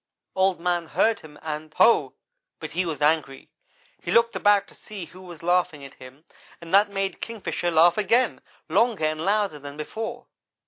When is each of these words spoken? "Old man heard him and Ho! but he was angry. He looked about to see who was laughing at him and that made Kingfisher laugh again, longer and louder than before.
"Old 0.35 0.59
man 0.59 0.87
heard 0.87 1.19
him 1.19 1.37
and 1.43 1.71
Ho! 1.75 2.15
but 2.59 2.71
he 2.71 2.87
was 2.87 3.03
angry. 3.03 3.51
He 4.01 4.09
looked 4.09 4.35
about 4.35 4.67
to 4.69 4.73
see 4.73 5.05
who 5.05 5.21
was 5.21 5.43
laughing 5.43 5.85
at 5.85 5.93
him 5.93 6.25
and 6.59 6.73
that 6.73 6.89
made 6.89 7.21
Kingfisher 7.21 7.69
laugh 7.69 7.99
again, 7.99 8.41
longer 8.67 9.05
and 9.05 9.21
louder 9.23 9.59
than 9.59 9.77
before. 9.77 10.25